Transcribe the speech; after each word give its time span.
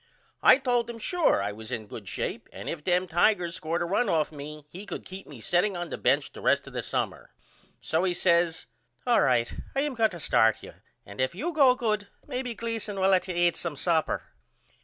I 0.41 0.57
told 0.57 0.89
him 0.89 0.97
Sure 0.97 1.43
I 1.43 1.51
was 1.51 1.71
in 1.71 1.85
good 1.85 2.07
shape 2.07 2.49
and 2.51 2.67
if 2.67 2.83
them 2.83 3.07
Tigers 3.07 3.53
scored 3.53 3.83
a 3.83 3.85
run 3.85 4.09
off 4.09 4.31
me 4.31 4.65
he 4.67 4.83
could 4.87 5.05
keep 5.05 5.27
me 5.27 5.39
setting 5.39 5.77
on 5.77 5.89
the 5.91 5.97
bench 5.99 6.31
the 6.33 6.41
rest 6.41 6.65
of 6.65 6.73
the 6.73 6.81
summer. 6.81 7.29
So 7.81 8.03
he 8.03 8.15
says 8.15 8.65
All 9.05 9.21
right 9.21 9.53
I 9.75 9.81
am 9.81 9.93
going 9.93 10.09
to 10.09 10.19
start 10.19 10.63
you 10.63 10.73
and 11.05 11.21
if 11.21 11.35
you 11.35 11.53
go 11.53 11.75
good 11.75 12.07
maybe 12.25 12.55
Gleason 12.55 12.99
will 12.99 13.09
let 13.11 13.27
you 13.27 13.35
eat 13.35 13.55
some 13.55 13.75
supper. 13.75 14.23